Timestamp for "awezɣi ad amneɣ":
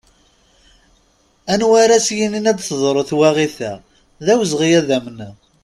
4.33-5.35